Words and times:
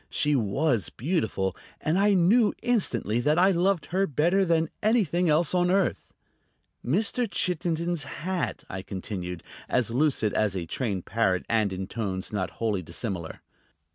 She 0.09 0.35
was 0.35 0.89
beautiful; 0.89 1.55
and 1.79 1.99
I 1.99 2.15
knew 2.15 2.55
instantly 2.63 3.19
that 3.19 3.37
I 3.37 3.51
loved 3.51 3.85
her 3.93 4.07
better 4.07 4.43
than 4.43 4.71
anything 4.81 5.29
else 5.29 5.53
on 5.53 5.69
earth. 5.69 6.11
"Mr. 6.83 7.27
Chittenden's 7.29 8.01
hat," 8.25 8.63
I 8.67 8.81
continued, 8.81 9.43
as 9.69 9.91
lucid 9.91 10.33
as 10.33 10.55
a 10.55 10.65
trained 10.65 11.05
parrot 11.05 11.45
and 11.47 11.71
in 11.71 11.85
tones 11.85 12.33
not 12.33 12.49
wholly 12.57 12.81
dissimilar. 12.81 13.41